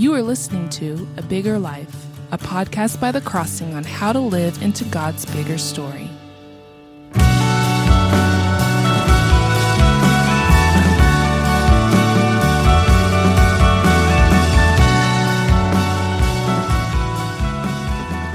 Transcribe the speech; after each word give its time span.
You 0.00 0.14
are 0.14 0.22
listening 0.22 0.70
to 0.70 1.06
A 1.18 1.22
Bigger 1.22 1.58
Life, 1.58 1.94
a 2.32 2.38
podcast 2.38 2.98
by 3.02 3.12
The 3.12 3.20
Crossing 3.20 3.74
on 3.74 3.84
how 3.84 4.14
to 4.14 4.18
live 4.18 4.62
into 4.62 4.82
God's 4.86 5.26
bigger 5.26 5.58
story. 5.58 6.08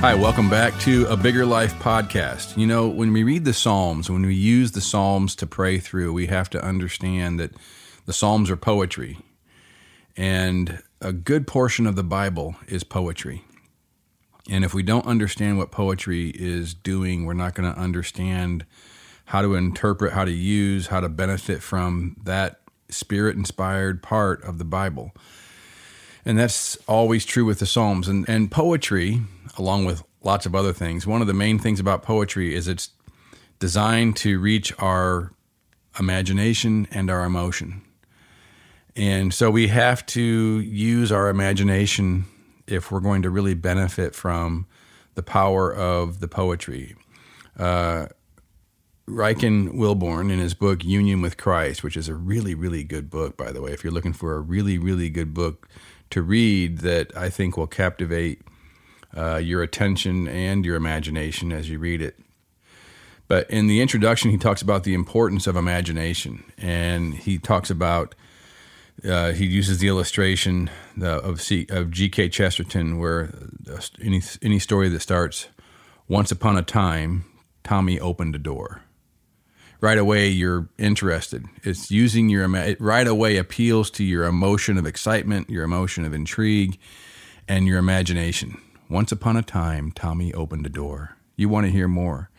Hi, 0.02 0.14
welcome 0.14 0.52
back 0.52 0.80
to 0.82 1.08
a 1.08 1.18
Bigger 1.18 1.48
Life 1.48 1.74
podcast. 1.80 2.56
You 2.56 2.68
know, 2.68 2.88
when 2.88 3.12
we 3.12 3.24
read 3.24 3.44
the 3.44 3.54
Psalms, 3.54 4.08
when 4.08 4.24
we 4.24 4.36
use 4.36 4.74
the 4.74 4.82
Psalms 4.82 5.36
to 5.38 5.48
pray 5.48 5.80
through, 5.80 6.14
we 6.14 6.28
have 6.28 6.52
to 6.52 6.64
understand 6.64 7.40
that 7.40 7.54
the 8.06 8.14
Psalms 8.14 8.52
are 8.52 8.56
poetry. 8.56 9.18
And 10.16 10.84
a 11.02 11.14
good 11.14 11.48
portion 11.48 11.86
of 11.86 11.96
the 11.96 12.04
Bible 12.04 12.56
is 12.68 12.84
poetry. 12.84 13.44
And 14.50 14.64
if 14.64 14.74
we 14.74 14.84
don't 14.84 15.06
understand 15.06 15.58
what 15.58 15.72
poetry 15.72 16.30
is 16.30 16.74
doing, 16.74 17.26
we're 17.26 17.34
not 17.34 17.56
going 17.56 17.72
to 17.72 17.80
understand 17.80 18.66
how 19.26 19.42
to 19.42 19.56
interpret, 19.56 20.14
how 20.14 20.26
to 20.26 20.32
use, 20.32 20.88
how 20.88 21.00
to 21.00 21.10
benefit 21.10 21.64
from 21.64 22.16
that 22.24 22.62
spirit 22.90 23.36
inspired 23.36 24.04
part 24.04 24.44
of 24.44 24.58
the 24.60 24.66
Bible. 24.66 25.12
And 26.24 26.38
that's 26.38 26.76
always 26.88 27.26
true 27.26 27.46
with 27.46 27.60
the 27.60 27.66
Psalms. 27.66 28.08
And, 28.08 28.28
and 28.30 28.52
poetry, 28.52 29.22
along 29.58 29.86
with 29.86 30.04
lots 30.24 30.46
of 30.46 30.56
other 30.56 30.74
things, 30.74 31.08
one 31.08 31.22
of 31.22 31.28
the 31.28 31.34
main 31.34 31.60
things 31.60 31.80
about 31.80 32.04
poetry 32.04 32.54
is 32.54 32.68
it's 32.68 32.90
designed 33.60 34.16
to 34.18 34.40
reach 34.40 34.74
our 34.80 35.34
imagination 36.00 36.88
and 36.92 37.10
our 37.10 37.24
emotion. 37.26 37.82
And 38.96 39.34
so 39.34 39.52
we 39.52 39.68
have 39.68 40.06
to 40.08 40.22
use 40.22 41.12
our 41.12 41.30
imagination 41.30 42.26
if 42.68 42.92
we're 42.92 43.02
going 43.02 43.22
to 43.24 43.30
really 43.30 43.54
benefit 43.54 44.16
from 44.16 44.68
the 45.16 45.24
power 45.24 45.74
of 45.74 46.20
the 46.20 46.28
poetry. 46.28 46.96
Uh, 47.58 48.08
Rankin 49.08 49.78
Wilbourne, 49.78 50.32
in 50.32 50.40
his 50.40 50.56
book 50.56 50.84
Union 50.84 51.22
with 51.22 51.38
Christ, 51.38 51.84
which 51.84 51.96
is 51.96 52.10
a 52.10 52.16
really, 52.16 52.56
really 52.56 52.84
good 52.84 53.10
book, 53.10 53.38
by 53.38 53.52
the 53.52 53.62
way, 53.62 53.72
if 53.72 53.84
you're 53.84 53.94
looking 53.94 54.14
for 54.14 54.36
a 54.36 54.40
really, 54.40 54.78
really 54.78 55.10
good 55.10 55.34
book 55.34 55.68
to 56.10 56.22
read 56.22 56.80
that 56.80 57.16
I 57.16 57.30
think 57.30 57.56
will 57.56 57.68
captivate 57.68 58.42
uh, 59.16 59.38
your 59.38 59.62
attention 59.62 60.28
and 60.28 60.66
your 60.66 60.76
imagination 60.76 61.52
as 61.52 61.70
you 61.70 61.78
read 61.80 62.02
it. 62.02 62.20
But 63.28 63.50
in 63.50 63.68
the 63.68 63.82
introduction, 63.82 64.32
he 64.32 64.38
talks 64.38 64.62
about 64.62 64.84
the 64.84 64.94
importance 64.94 65.48
of 65.48 65.56
imagination, 65.56 66.44
and 66.58 67.14
he 67.14 67.38
talks 67.38 67.70
about 67.70 68.16
uh, 69.08 69.32
he 69.32 69.46
uses 69.46 69.80
the 69.80 69.88
illustration 69.88 70.70
of 71.02 71.42
C, 71.42 71.68
of 71.70 71.92
G.K. 71.92 72.30
Chesterton, 72.30 72.98
where 72.98 73.34
uh, 73.72 73.80
any 74.02 74.22
any 74.42 74.60
story 74.60 74.90
that 74.90 75.02
starts 75.02 75.48
"Once 76.08 76.32
upon 76.32 76.58
a 76.58 76.64
time, 76.64 77.26
Tommy 77.64 78.00
opened 78.00 78.36
a 78.36 78.40
door." 78.40 78.82
right 79.82 79.98
away 79.98 80.28
you're 80.28 80.68
interested. 80.80 81.46
It's 81.64 81.92
using 81.92 82.30
your 82.30 82.54
it 82.56 82.82
right 82.82 83.08
away 83.08 83.38
appeals 83.38 83.92
to 83.92 84.04
your 84.04 84.26
emotion 84.26 84.78
of 84.78 84.86
excitement, 84.86 85.50
your 85.50 85.64
emotion 85.64 86.06
of 86.06 86.14
intrigue, 86.14 86.80
and 87.48 87.68
your 87.68 87.78
imagination. 87.78 88.60
Once 88.90 89.12
upon 89.12 89.38
a 89.38 89.42
time, 89.42 89.92
Tommy 89.92 90.34
opened 90.34 90.66
a 90.66 90.70
door. 90.70 91.18
You 91.36 91.50
want 91.50 91.66
to 91.66 91.72
hear 91.72 91.88
more. 91.88 92.30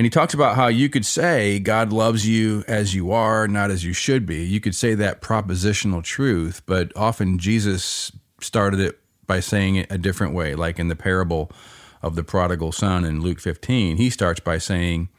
And 0.00 0.06
he 0.06 0.10
talks 0.10 0.32
about 0.32 0.56
how 0.56 0.68
you 0.68 0.88
could 0.88 1.04
say 1.04 1.58
God 1.58 1.92
loves 1.92 2.26
you 2.26 2.64
as 2.66 2.94
you 2.94 3.12
are, 3.12 3.46
not 3.46 3.70
as 3.70 3.84
you 3.84 3.92
should 3.92 4.24
be. 4.24 4.42
You 4.42 4.58
could 4.58 4.74
say 4.74 4.94
that 4.94 5.20
propositional 5.20 6.02
truth, 6.02 6.62
but 6.64 6.90
often 6.96 7.38
Jesus 7.38 8.10
started 8.40 8.80
it 8.80 8.98
by 9.26 9.40
saying 9.40 9.76
it 9.76 9.92
a 9.92 9.98
different 9.98 10.32
way, 10.32 10.54
like 10.54 10.78
in 10.78 10.88
the 10.88 10.96
parable 10.96 11.52
of 12.00 12.16
the 12.16 12.24
prodigal 12.24 12.72
son 12.72 13.04
in 13.04 13.20
Luke 13.20 13.40
15. 13.40 13.98
He 13.98 14.08
starts 14.08 14.40
by 14.40 14.56
saying, 14.56 15.10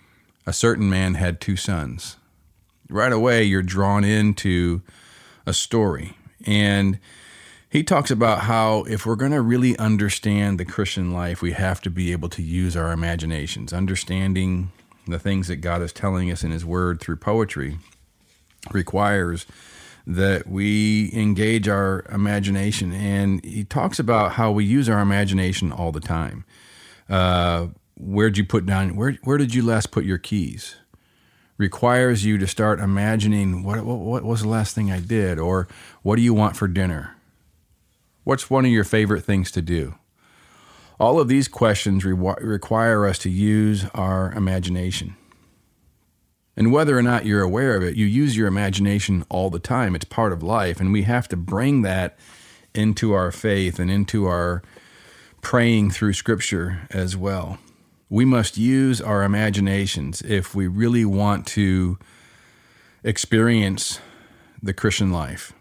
a 0.48 0.52
certain 0.52 0.90
man 0.90 1.14
had 1.14 1.40
two 1.40 1.58
sons. 1.58 2.18
Right 2.90 3.14
away, 3.14 3.44
you're 3.44 3.62
drawn 3.62 4.04
into 4.04 4.82
a 5.46 5.54
story. 5.54 6.18
And 6.44 6.98
he 7.72 7.84
talks 7.84 8.12
about 8.12 8.42
how 8.42 8.84
if 8.84 9.06
we're 9.06 9.16
going 9.16 9.32
to 9.32 9.42
really 9.42 9.78
understand 9.78 10.60
the 10.60 10.66
Christian 10.66 11.14
life, 11.14 11.42
we 11.42 11.54
have 11.54 11.80
to 11.82 11.90
be 11.90 12.12
able 12.12 12.28
to 12.28 12.44
use 12.44 12.76
our 12.76 12.92
imaginations, 12.92 13.72
understanding 13.72 14.74
the 15.12 15.20
things 15.20 15.48
that 15.48 15.58
God 15.58 15.82
is 15.82 15.94
telling 15.94 16.32
us 16.32 16.44
in 16.44 16.52
His 16.52 16.66
Word 16.66 17.00
through 17.00 17.18
poetry 17.18 17.78
requires 18.72 19.46
that 20.08 20.48
we 20.48 21.12
engage 21.14 21.68
our 21.68 22.06
imagination. 22.12 22.92
And 22.92 23.44
he 23.46 23.64
talks 23.64 24.00
about 24.00 24.34
how 24.34 24.52
we 24.52 24.66
use 24.66 24.90
our 24.90 25.00
imagination 25.00 25.72
all 25.72 25.92
the 25.92 26.00
time. 26.00 26.44
Uh, 27.10 27.68
where'd 28.02 28.38
you 28.38 28.44
put 28.44 28.66
down 28.66 28.96
where 28.96 29.14
where 29.24 29.38
did 29.38 29.54
you 29.54 29.64
last 29.64 29.92
put 29.92 30.04
your 30.04 30.18
keys 30.18 30.76
requires 31.58 32.26
you 32.26 32.38
to 32.40 32.48
start 32.48 32.80
imagining 32.80 33.64
what, 33.64 33.86
what 33.86 34.00
what 34.00 34.24
was 34.24 34.42
the 34.42 34.48
last 34.48 34.74
thing 34.74 34.92
I 34.92 35.00
did 35.00 35.38
or 35.38 35.68
what 36.02 36.16
do 36.16 36.24
you 36.24 36.34
want 36.34 36.56
for 36.56 36.68
dinner 36.68 37.16
what's 38.24 38.50
one 38.50 38.66
of 38.66 38.72
your 38.72 38.84
favorite 38.84 39.22
things 39.22 39.52
to 39.52 39.62
do 39.62 39.94
all 41.02 41.20
of 41.20 41.28
these 41.28 41.48
questions 41.48 42.06
re- 42.06 42.36
require 42.42 43.08
us 43.08 43.18
to 43.18 43.30
use 43.30 43.86
our 43.96 44.32
imagination. 44.34 45.16
And 46.56 46.72
whether 46.72 46.96
or 46.96 47.02
not 47.02 47.26
you're 47.26 47.42
aware 47.42 47.76
of 47.76 47.82
it 47.82 47.96
you 47.96 48.06
use 48.06 48.38
your 48.38 48.48
imagination 48.48 49.26
all 49.28 49.50
the 49.50 49.58
time. 49.58 49.96
It's 49.96 50.06
part 50.06 50.32
of 50.32 50.44
life 50.44 50.80
and 50.80 50.94
we 50.94 51.02
have 51.04 51.28
to 51.30 51.36
bring 51.36 51.82
that 51.82 52.20
into 52.76 53.14
our 53.14 53.32
faith 53.32 53.80
and 53.80 53.90
into 53.90 54.28
our 54.28 54.62
praying 55.42 55.90
through 55.90 56.14
scripture 56.14 56.88
as 56.92 57.18
well. 57.18 57.58
We 58.08 58.24
must 58.24 58.60
use 58.60 59.02
our 59.02 59.24
imaginations 59.24 60.22
if 60.22 60.54
we 60.54 60.68
really 60.68 61.04
want 61.04 61.48
to 61.48 61.98
experience 63.04 64.00
the 64.62 64.74
Christian 64.74 65.12
life. 65.12 65.52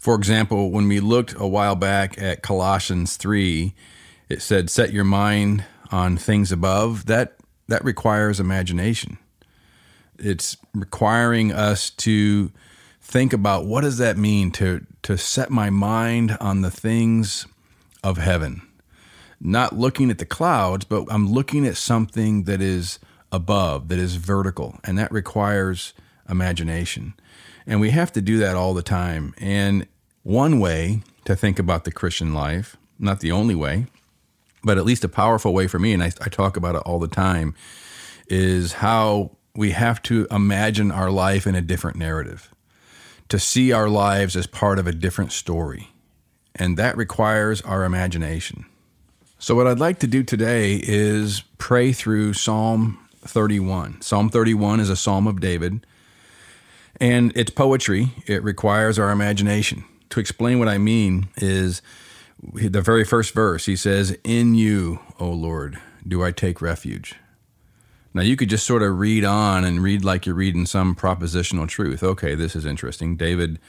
For 0.00 0.16
example, 0.16 0.72
when 0.72 0.88
we 0.88 0.98
looked 0.98 1.34
a 1.38 1.46
while 1.46 1.76
back 1.76 2.20
at 2.20 2.42
Colossians 2.42 3.16
3, 3.16 3.72
it 4.28 4.42
said, 4.42 4.68
Set 4.68 4.92
your 4.92 5.04
mind 5.04 5.64
on 5.92 6.16
things 6.16 6.50
above. 6.50 7.06
That, 7.06 7.36
that 7.68 7.84
requires 7.84 8.40
imagination. 8.40 9.18
It's 10.18 10.56
requiring 10.74 11.52
us 11.52 11.90
to 11.90 12.50
think 13.00 13.32
about 13.32 13.66
what 13.66 13.82
does 13.82 13.98
that 13.98 14.16
mean 14.16 14.50
to, 14.52 14.84
to 15.02 15.16
set 15.16 15.50
my 15.50 15.70
mind 15.70 16.36
on 16.40 16.62
the 16.62 16.70
things 16.70 17.46
of 18.02 18.16
heaven 18.16 18.62
not 19.40 19.76
looking 19.76 20.10
at 20.10 20.18
the 20.18 20.26
clouds, 20.26 20.84
but 20.84 21.06
I'm 21.10 21.32
looking 21.32 21.66
at 21.66 21.76
something 21.76 22.44
that 22.44 22.60
is 22.60 22.98
above, 23.32 23.88
that 23.88 23.98
is 23.98 24.16
vertical, 24.16 24.78
and 24.84 24.98
that 24.98 25.10
requires 25.10 25.94
imagination. 26.28 27.14
And 27.70 27.80
we 27.80 27.90
have 27.90 28.10
to 28.14 28.20
do 28.20 28.36
that 28.38 28.56
all 28.56 28.74
the 28.74 28.82
time. 28.82 29.32
And 29.38 29.86
one 30.24 30.58
way 30.58 31.02
to 31.24 31.36
think 31.36 31.60
about 31.60 31.84
the 31.84 31.92
Christian 31.92 32.34
life, 32.34 32.76
not 32.98 33.20
the 33.20 33.30
only 33.30 33.54
way, 33.54 33.86
but 34.64 34.76
at 34.76 34.84
least 34.84 35.04
a 35.04 35.08
powerful 35.08 35.54
way 35.54 35.68
for 35.68 35.78
me, 35.78 35.92
and 35.92 36.02
I, 36.02 36.06
I 36.20 36.28
talk 36.28 36.56
about 36.56 36.74
it 36.74 36.82
all 36.84 36.98
the 36.98 37.06
time, 37.06 37.54
is 38.26 38.74
how 38.74 39.36
we 39.54 39.70
have 39.70 40.02
to 40.02 40.26
imagine 40.32 40.90
our 40.90 41.12
life 41.12 41.46
in 41.46 41.54
a 41.54 41.60
different 41.60 41.96
narrative, 41.96 42.52
to 43.28 43.38
see 43.38 43.70
our 43.70 43.88
lives 43.88 44.34
as 44.34 44.48
part 44.48 44.80
of 44.80 44.88
a 44.88 44.92
different 44.92 45.30
story. 45.30 45.90
And 46.56 46.76
that 46.76 46.96
requires 46.96 47.62
our 47.62 47.84
imagination. 47.84 48.66
So, 49.38 49.54
what 49.54 49.68
I'd 49.68 49.78
like 49.78 50.00
to 50.00 50.08
do 50.08 50.24
today 50.24 50.80
is 50.82 51.44
pray 51.58 51.92
through 51.92 52.32
Psalm 52.32 52.98
31. 53.20 54.02
Psalm 54.02 54.28
31 54.28 54.80
is 54.80 54.90
a 54.90 54.96
psalm 54.96 55.28
of 55.28 55.38
David, 55.38 55.86
and 57.00 57.32
it's 57.34 57.50
poetry. 57.50 58.12
It 58.26 58.42
requires 58.42 58.98
our 58.98 59.10
imagination. 59.10 59.84
To 60.10 60.20
explain 60.20 60.58
what 60.58 60.68
I 60.68 60.78
mean, 60.78 61.28
is 61.36 61.82
the 62.52 62.82
very 62.82 63.04
first 63.04 63.34
verse. 63.34 63.66
He 63.66 63.76
says, 63.76 64.16
In 64.24 64.54
you, 64.54 65.00
O 65.18 65.30
Lord, 65.30 65.78
do 66.06 66.22
I 66.22 66.32
take 66.32 66.60
refuge. 66.60 67.14
Now, 68.12 68.22
you 68.22 68.36
could 68.36 68.50
just 68.50 68.66
sort 68.66 68.82
of 68.82 68.98
read 68.98 69.24
on 69.24 69.64
and 69.64 69.82
read 69.82 70.04
like 70.04 70.26
you're 70.26 70.34
reading 70.34 70.66
some 70.66 70.96
propositional 70.96 71.68
truth. 71.68 72.02
Okay, 72.02 72.34
this 72.34 72.56
is 72.56 72.66
interesting. 72.66 73.16
David 73.16 73.60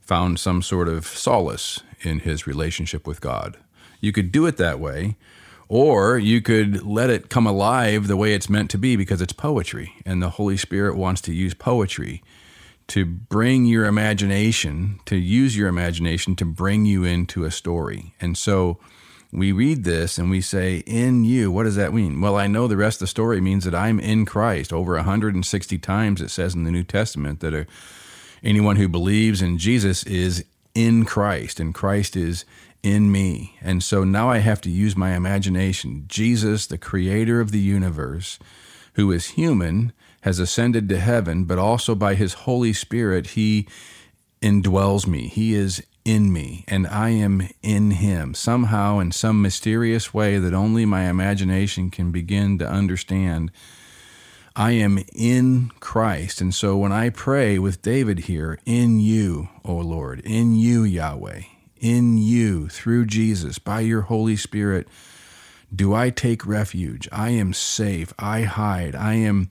found 0.00 0.40
some 0.40 0.62
sort 0.62 0.88
of 0.88 1.06
solace 1.06 1.82
in 2.00 2.20
his 2.20 2.46
relationship 2.46 3.06
with 3.06 3.20
God. 3.20 3.58
You 4.00 4.12
could 4.12 4.32
do 4.32 4.46
it 4.46 4.56
that 4.56 4.80
way, 4.80 5.16
or 5.68 6.16
you 6.18 6.40
could 6.40 6.82
let 6.82 7.10
it 7.10 7.28
come 7.28 7.46
alive 7.46 8.06
the 8.06 8.16
way 8.16 8.32
it's 8.32 8.48
meant 8.48 8.70
to 8.70 8.78
be 8.78 8.96
because 8.96 9.20
it's 9.20 9.34
poetry, 9.34 9.92
and 10.06 10.22
the 10.22 10.30
Holy 10.30 10.56
Spirit 10.56 10.96
wants 10.96 11.20
to 11.22 11.34
use 11.34 11.52
poetry 11.52 12.22
to 12.90 13.04
bring 13.04 13.66
your 13.66 13.84
imagination, 13.84 14.98
to 15.06 15.16
use 15.16 15.56
your 15.56 15.68
imagination 15.68 16.34
to 16.34 16.44
bring 16.44 16.84
you 16.86 17.04
into 17.04 17.44
a 17.44 17.50
story. 17.50 18.14
And 18.20 18.36
so 18.36 18.78
we 19.32 19.52
read 19.52 19.84
this 19.84 20.18
and 20.18 20.28
we 20.28 20.40
say, 20.40 20.82
In 20.86 21.24
you, 21.24 21.52
what 21.52 21.62
does 21.62 21.76
that 21.76 21.94
mean? 21.94 22.20
Well, 22.20 22.36
I 22.36 22.48
know 22.48 22.66
the 22.66 22.76
rest 22.76 22.96
of 22.96 23.00
the 23.00 23.06
story 23.06 23.40
means 23.40 23.64
that 23.64 23.76
I'm 23.76 24.00
in 24.00 24.26
Christ. 24.26 24.72
Over 24.72 24.96
160 24.96 25.78
times 25.78 26.20
it 26.20 26.30
says 26.30 26.56
in 26.56 26.64
the 26.64 26.72
New 26.72 26.82
Testament 26.82 27.38
that 27.40 27.66
anyone 28.42 28.74
who 28.74 28.88
believes 28.88 29.40
in 29.40 29.56
Jesus 29.56 30.02
is 30.02 30.44
in 30.74 31.04
Christ, 31.04 31.60
and 31.60 31.72
Christ 31.72 32.16
is 32.16 32.44
in 32.82 33.12
me. 33.12 33.56
And 33.60 33.84
so 33.84 34.02
now 34.02 34.28
I 34.30 34.38
have 34.38 34.60
to 34.62 34.70
use 34.70 34.96
my 34.96 35.14
imagination. 35.14 36.06
Jesus, 36.08 36.66
the 36.66 36.78
creator 36.78 37.40
of 37.40 37.52
the 37.52 37.60
universe, 37.60 38.40
who 38.94 39.12
is 39.12 39.28
human, 39.28 39.92
has 40.22 40.38
ascended 40.38 40.88
to 40.88 40.98
heaven, 40.98 41.44
but 41.44 41.58
also 41.58 41.94
by 41.94 42.14
his 42.14 42.34
Holy 42.34 42.72
Spirit, 42.72 43.28
he 43.28 43.66
indwells 44.42 45.06
me. 45.06 45.28
He 45.28 45.54
is 45.54 45.82
in 46.04 46.32
me, 46.32 46.64
and 46.68 46.86
I 46.86 47.10
am 47.10 47.48
in 47.62 47.92
him. 47.92 48.34
Somehow, 48.34 48.98
in 48.98 49.12
some 49.12 49.42
mysterious 49.42 50.12
way 50.14 50.38
that 50.38 50.54
only 50.54 50.84
my 50.84 51.08
imagination 51.08 51.90
can 51.90 52.10
begin 52.10 52.58
to 52.58 52.68
understand, 52.68 53.50
I 54.56 54.72
am 54.72 54.98
in 55.14 55.70
Christ. 55.80 56.40
And 56.40 56.54
so 56.54 56.76
when 56.76 56.92
I 56.92 57.10
pray 57.10 57.58
with 57.58 57.82
David 57.82 58.20
here, 58.20 58.58
in 58.66 59.00
you, 59.00 59.48
O 59.64 59.74
Lord, 59.74 60.20
in 60.20 60.54
you, 60.54 60.82
Yahweh, 60.84 61.42
in 61.78 62.18
you, 62.18 62.68
through 62.68 63.06
Jesus, 63.06 63.58
by 63.58 63.80
your 63.80 64.02
Holy 64.02 64.36
Spirit, 64.36 64.88
do 65.74 65.94
I 65.94 66.10
take 66.10 66.46
refuge. 66.46 67.08
I 67.12 67.30
am 67.30 67.54
safe. 67.54 68.12
I 68.18 68.42
hide. 68.42 68.94
I 68.94 69.14
am 69.14 69.50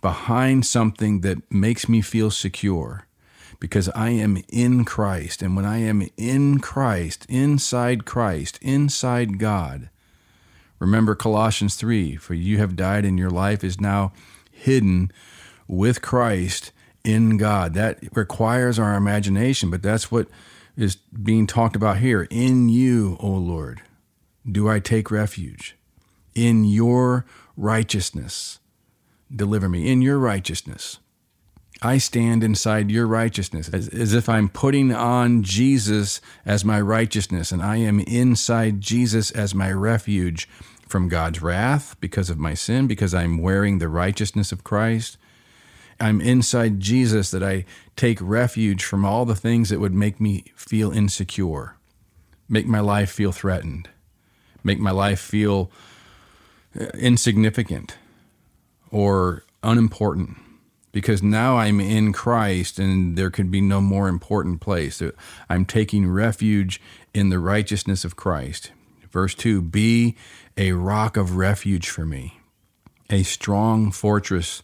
behind 0.00 0.66
something 0.66 1.20
that 1.22 1.50
makes 1.50 1.88
me 1.88 2.00
feel 2.00 2.30
secure 2.30 3.06
because 3.60 3.88
I 3.90 4.10
am 4.10 4.42
in 4.48 4.84
Christ. 4.84 5.42
And 5.42 5.56
when 5.56 5.64
I 5.64 5.78
am 5.78 6.08
in 6.16 6.60
Christ, 6.60 7.26
inside 7.28 8.04
Christ, 8.04 8.58
inside 8.62 9.38
God, 9.38 9.90
remember 10.78 11.14
Colossians 11.14 11.74
3 11.74 12.16
for 12.16 12.34
you 12.34 12.58
have 12.58 12.76
died 12.76 13.04
and 13.04 13.18
your 13.18 13.30
life 13.30 13.64
is 13.64 13.80
now 13.80 14.12
hidden 14.50 15.10
with 15.66 16.02
Christ 16.02 16.72
in 17.04 17.36
God. 17.36 17.74
That 17.74 17.98
requires 18.14 18.78
our 18.78 18.94
imagination, 18.94 19.70
but 19.70 19.82
that's 19.82 20.10
what 20.10 20.28
is 20.76 20.96
being 20.96 21.46
talked 21.46 21.76
about 21.76 21.98
here. 21.98 22.28
In 22.30 22.68
you, 22.68 23.16
O 23.20 23.30
Lord, 23.30 23.82
do 24.50 24.68
I 24.68 24.78
take 24.78 25.10
refuge. 25.10 25.76
In 26.34 26.64
your 26.64 27.26
righteousness, 27.56 28.60
deliver 29.34 29.68
me. 29.68 29.90
In 29.90 30.02
your 30.02 30.18
righteousness. 30.18 30.98
I 31.80 31.98
stand 31.98 32.42
inside 32.42 32.90
your 32.90 33.06
righteousness 33.06 33.68
as, 33.68 33.88
as, 33.88 34.12
if 34.12 34.28
I'm 34.28 34.48
putting 34.48 34.92
on 34.92 35.44
Jesus 35.44 36.20
as 36.44 36.64
my 36.64 36.80
righteousness, 36.80 37.52
and 37.52 37.62
I 37.62 37.76
am 37.76 38.00
inside 38.00 38.80
Jesus 38.80 39.30
as 39.30 39.54
my 39.54 39.70
refuge 39.70 40.48
from 40.88 41.08
God's 41.08 41.40
wrath 41.40 41.96
because 42.00 42.30
of 42.30 42.38
my 42.38 42.54
sin, 42.54 42.88
because 42.88 43.14
I'm 43.14 43.38
wearing 43.38 43.78
the 43.78 43.88
righteousness 43.88 44.50
of 44.50 44.64
Christ. 44.64 45.18
I'm 46.00 46.20
inside 46.20 46.80
Jesus 46.80 47.30
that 47.30 47.44
I 47.44 47.64
take 47.94 48.18
refuge 48.20 48.82
from 48.82 49.04
all 49.04 49.24
the 49.24 49.36
things 49.36 49.68
that 49.68 49.80
would 49.80 49.94
make 49.94 50.20
me 50.20 50.44
feel 50.56 50.90
insecure, 50.90 51.76
make 52.48 52.66
my 52.66 52.80
life 52.80 53.10
feel 53.10 53.30
threatened, 53.30 53.88
make 54.64 54.80
my 54.80 54.92
life 54.92 55.20
feel 55.20 55.70
uh, 56.78 56.86
insignificant 56.94 57.96
or 58.90 59.44
unimportant 59.62 60.36
because 60.92 61.22
now 61.22 61.56
I'm 61.56 61.80
in 61.80 62.12
Christ 62.12 62.78
and 62.78 63.16
there 63.16 63.30
could 63.30 63.50
be 63.50 63.60
no 63.60 63.80
more 63.80 64.08
important 64.08 64.60
place. 64.60 65.02
I'm 65.48 65.64
taking 65.64 66.10
refuge 66.10 66.80
in 67.14 67.28
the 67.28 67.38
righteousness 67.38 68.04
of 68.04 68.16
Christ. 68.16 68.72
Verse 69.10 69.34
2 69.34 69.62
Be 69.62 70.16
a 70.56 70.72
rock 70.72 71.16
of 71.16 71.36
refuge 71.36 71.88
for 71.88 72.04
me, 72.04 72.40
a 73.10 73.22
strong 73.22 73.90
fortress 73.90 74.62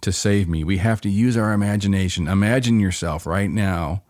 to 0.00 0.12
save 0.12 0.48
me. 0.48 0.64
We 0.64 0.78
have 0.78 1.00
to 1.02 1.08
use 1.08 1.36
our 1.36 1.52
imagination. 1.52 2.28
Imagine 2.28 2.80
yourself 2.80 3.26
right 3.26 3.50
now 3.50 4.02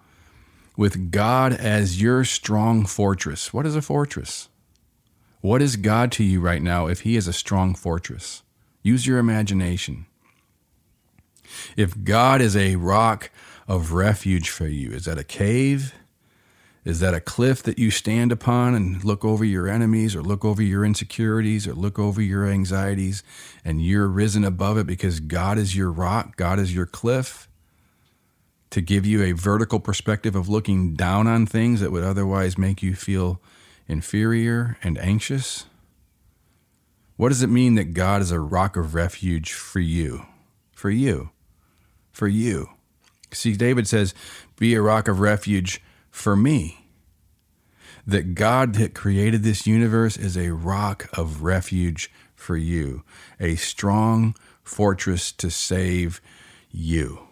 with 0.77 1.11
God 1.11 1.53
as 1.53 2.01
your 2.01 2.25
strong 2.25 2.87
fortress. 2.87 3.53
What 3.53 3.67
is 3.67 3.75
a 3.75 3.83
fortress? 3.83 4.49
What 5.41 5.63
is 5.63 5.77
God 5.77 6.13
to 6.13 6.25
you 6.25 6.41
right 6.41 6.63
now 6.63 6.87
if 6.87 7.01
He 7.01 7.17
is 7.17 7.29
a 7.29 7.33
strong 7.33 7.75
fortress? 7.75 8.43
Use 8.83 9.07
your 9.07 9.19
imagination. 9.19 10.07
If 11.77 12.05
God 12.05 12.41
is 12.41 12.57
a 12.57 12.77
rock 12.77 13.31
of 13.67 13.93
refuge 13.93 14.51
for 14.51 14.67
you, 14.67 14.93
is 14.93 15.05
that 15.05 15.19
a 15.19 15.25
cave? 15.25 15.95
Is 16.85 17.01
that 17.01 17.13
a 17.13 17.21
cliff 17.21 17.63
that 17.65 17.79
you 17.79 17.91
stand 17.91 18.33
upon 18.33 18.75
and 18.75 19.05
look 19.05 19.23
over 19.25 19.45
your 19.45 19.69
enemies 19.69 20.17
or 20.17 20.23
look 20.23 20.43
over 20.43 20.63
your 20.63 20.87
insecurities 20.87 21.67
or 21.67 21.75
look 21.75 21.99
over 21.99 22.23
your 22.23 22.47
anxieties 22.47 23.23
and 23.63 23.83
you're 23.83 24.09
risen 24.09 24.43
above 24.43 24.79
it 24.79 24.87
because 24.87 25.21
God 25.21 25.59
is 25.59 25.77
your 25.77 25.93
rock, 25.93 26.37
God 26.37 26.59
is 26.59 26.75
your 26.75 26.87
cliff? 26.87 27.47
To 28.71 28.81
give 28.81 29.05
you 29.05 29.23
a 29.23 29.33
vertical 29.33 29.81
perspective 29.81 30.35
of 30.35 30.49
looking 30.49 30.95
down 30.95 31.27
on 31.27 31.47
things 31.47 31.81
that 31.81 31.93
would 31.93 32.05
otherwise 32.05 32.57
make 32.57 32.83
you 32.83 32.95
feel 32.95 33.41
inferior 33.87 34.79
and 34.83 34.97
anxious? 34.99 35.67
What 37.19 37.29
does 37.29 37.43
it 37.43 37.51
mean 37.51 37.75
that 37.75 37.93
God 37.93 38.23
is 38.23 38.31
a 38.31 38.41
rock 38.41 38.79
of 38.79 38.95
refuge 38.95 39.53
for 39.53 39.81
you? 39.81 40.25
For 40.73 40.89
you 40.89 41.33
for 42.19 42.27
you. 42.27 42.69
See, 43.33 43.55
David 43.55 43.87
says, 43.87 44.13
Be 44.57 44.75
a 44.75 44.83
rock 44.83 45.07
of 45.07 45.21
refuge 45.21 45.81
for 46.11 46.35
me. 46.35 46.85
That 48.05 48.35
God 48.35 48.75
that 48.75 48.93
created 48.93 49.45
this 49.45 49.69
universe 49.69 50.17
is 50.17 50.37
a 50.37 50.51
rock 50.51 51.09
of 51.17 51.43
refuge 51.43 52.11
for 52.35 52.57
you, 52.57 53.05
a 53.39 53.55
strong 53.55 54.35
fortress 54.65 55.31
to 55.33 55.49
save 55.49 56.21
you. 56.73 57.28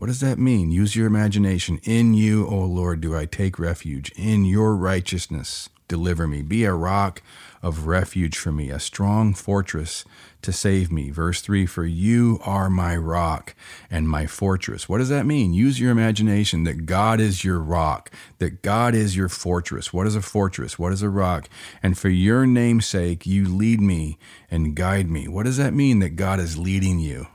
What 0.00 0.06
does 0.06 0.20
that 0.20 0.38
mean? 0.38 0.70
Use 0.70 0.96
your 0.96 1.06
imagination. 1.06 1.78
In 1.84 2.14
you, 2.14 2.46
O 2.46 2.60
Lord, 2.60 3.02
do 3.02 3.14
I 3.14 3.26
take 3.26 3.58
refuge. 3.58 4.10
In 4.16 4.46
your 4.46 4.74
righteousness, 4.74 5.68
deliver 5.88 6.26
me. 6.26 6.40
Be 6.40 6.64
a 6.64 6.72
rock 6.72 7.20
of 7.62 7.86
refuge 7.86 8.38
for 8.38 8.50
me, 8.50 8.70
a 8.70 8.78
strong 8.78 9.34
fortress 9.34 10.06
to 10.40 10.52
save 10.52 10.90
me. 10.90 11.10
Verse 11.10 11.42
3 11.42 11.66
For 11.66 11.84
you 11.84 12.40
are 12.46 12.70
my 12.70 12.96
rock 12.96 13.54
and 13.90 14.08
my 14.08 14.26
fortress. 14.26 14.88
What 14.88 14.98
does 15.00 15.10
that 15.10 15.26
mean? 15.26 15.52
Use 15.52 15.78
your 15.78 15.90
imagination 15.90 16.64
that 16.64 16.86
God 16.86 17.20
is 17.20 17.44
your 17.44 17.58
rock, 17.58 18.10
that 18.38 18.62
God 18.62 18.94
is 18.94 19.14
your 19.14 19.28
fortress. 19.28 19.92
What 19.92 20.06
is 20.06 20.16
a 20.16 20.22
fortress? 20.22 20.78
What 20.78 20.94
is 20.94 21.02
a 21.02 21.10
rock? 21.10 21.46
And 21.82 21.98
for 21.98 22.08
your 22.08 22.46
name's 22.46 22.86
sake, 22.86 23.26
you 23.26 23.46
lead 23.46 23.82
me 23.82 24.16
and 24.50 24.74
guide 24.74 25.10
me. 25.10 25.28
What 25.28 25.44
does 25.44 25.58
that 25.58 25.74
mean 25.74 25.98
that 25.98 26.16
God 26.16 26.40
is 26.40 26.56
leading 26.56 27.00
you 27.00 27.26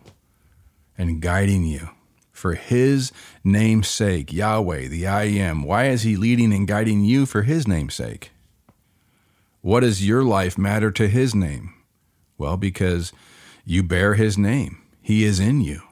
and 0.97 1.21
guiding 1.21 1.63
you? 1.63 1.89
For 2.35 2.55
his 2.55 3.13
name's 3.45 3.87
sake, 3.87 4.33
Yahweh, 4.33 4.89
the 4.89 5.07
I 5.07 5.23
am. 5.23 5.63
Why 5.63 5.85
is 5.85 6.01
he 6.01 6.17
leading 6.17 6.51
and 6.51 6.67
guiding 6.67 7.05
you 7.05 7.25
for 7.25 7.43
his 7.43 7.65
name's 7.65 7.95
sake? 7.95 8.31
What 9.61 9.79
does 9.79 10.05
your 10.05 10.21
life 10.21 10.57
matter 10.57 10.91
to 10.91 11.07
his 11.07 11.33
name? 11.33 11.73
Well, 12.37 12.57
because 12.57 13.13
you 13.63 13.83
bear 13.83 14.15
his 14.15 14.37
name. 14.37 14.79
He 15.01 15.23
is 15.23 15.39
in 15.39 15.61
you, 15.61 15.83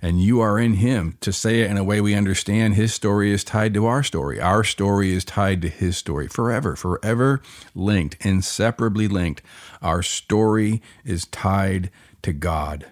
and 0.00 0.22
you 0.22 0.40
are 0.40 0.60
in 0.60 0.74
him. 0.74 1.18
To 1.22 1.32
say 1.32 1.62
it 1.62 1.70
in 1.72 1.76
a 1.76 1.84
way 1.84 2.00
we 2.00 2.14
understand, 2.14 2.74
his 2.74 2.94
story 2.94 3.32
is 3.32 3.42
tied 3.42 3.74
to 3.74 3.86
our 3.86 4.04
story. 4.04 4.40
Our 4.40 4.62
story 4.62 5.12
is 5.12 5.24
tied 5.24 5.60
to 5.62 5.68
his 5.68 5.96
story 5.96 6.28
forever, 6.28 6.76
forever 6.76 7.42
linked, 7.74 8.16
inseparably 8.24 9.08
linked. 9.08 9.42
Our 9.82 10.04
story 10.04 10.82
is 11.04 11.26
tied 11.26 11.90
to 12.22 12.32
God. 12.32 12.86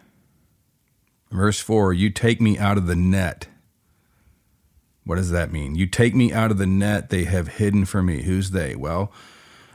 Verse 1.30 1.60
4 1.60 1.92
You 1.92 2.10
take 2.10 2.40
me 2.40 2.58
out 2.58 2.78
of 2.78 2.86
the 2.86 2.96
net. 2.96 3.48
What 5.04 5.16
does 5.16 5.30
that 5.30 5.52
mean? 5.52 5.74
You 5.74 5.86
take 5.86 6.14
me 6.14 6.32
out 6.32 6.50
of 6.50 6.58
the 6.58 6.66
net 6.66 7.08
they 7.08 7.24
have 7.24 7.48
hidden 7.48 7.86
for 7.86 8.02
me. 8.02 8.22
Who's 8.22 8.50
they? 8.50 8.76
Well, 8.76 9.10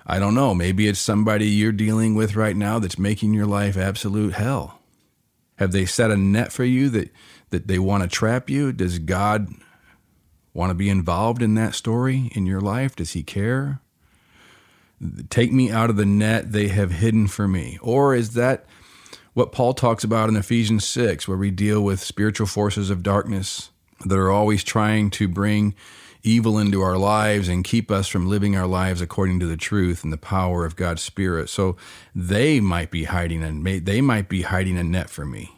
I 0.06 0.20
don't 0.20 0.36
know. 0.36 0.54
Maybe 0.54 0.88
it's 0.88 1.00
somebody 1.00 1.48
you're 1.48 1.72
dealing 1.72 2.14
with 2.14 2.36
right 2.36 2.56
now 2.56 2.78
that's 2.78 3.00
making 3.00 3.34
your 3.34 3.46
life 3.46 3.76
absolute 3.78 4.34
hell. 4.34 4.80
Have 5.58 5.72
they 5.72 5.86
set 5.86 6.12
a 6.12 6.18
net 6.18 6.52
for 6.52 6.64
you 6.64 6.90
that, 6.90 7.10
that 7.52 7.68
they 7.68 7.80
want 7.80 8.04
to 8.04 8.10
trap 8.10 8.50
you? 8.50 8.72
Does 8.72 9.00
God 9.00 9.48
want 10.54 10.70
to 10.70 10.76
be 10.76 10.90
involved 10.90 11.42
in 11.42 11.56
that 11.56 11.74
story 11.74 12.32
in 12.36 12.46
your 12.46 12.62
life? 12.62 12.96
Does 12.96 13.14
He 13.14 13.24
care? 13.24 13.80
Take 15.30 15.52
me 15.52 15.72
out 15.72 15.90
of 15.90 15.96
the 15.96 16.06
net 16.06 16.52
they 16.52 16.68
have 16.68 16.92
hidden 16.92 17.28
for 17.28 17.48
me. 17.48 17.78
Or 17.82 18.14
is 18.14 18.34
that 18.34 18.66
what 19.34 19.52
Paul 19.52 19.74
talks 19.74 20.04
about 20.04 20.30
in 20.30 20.36
Ephesians 20.36 20.86
6, 20.86 21.28
where 21.28 21.38
we 21.38 21.52
deal 21.52 21.82
with 21.82 22.00
spiritual 22.00 22.48
forces 22.48 22.90
of 22.90 23.04
darkness 23.04 23.70
that 24.06 24.18
are 24.18 24.32
always 24.32 24.64
trying 24.64 25.10
to 25.12 25.28
bring 25.28 25.76
evil 26.24 26.58
into 26.58 26.82
our 26.82 26.98
lives 26.98 27.50
and 27.50 27.66
keep 27.66 27.92
us 27.92 28.08
from 28.08 28.28
living 28.28 28.56
our 28.56 28.68
lives 28.68 29.02
according 29.02 29.40
to 29.40 29.46
the 29.46 29.58
truth 29.58 30.04
and 30.04 30.14
the 30.14 30.18
power 30.18 30.66
of 30.66 30.76
God's 30.76 31.02
Spirit. 31.02 31.50
So 31.50 31.76
they 32.16 32.60
might 32.60 32.92
be 32.92 33.06
hiding 33.06 33.44
and 33.44 33.66
they 33.66 34.02
might 34.02 34.30
be 34.30 34.44
hiding 34.44 34.78
a 34.78 34.84
net 34.84 35.10
for 35.10 35.26
me. 35.26 35.52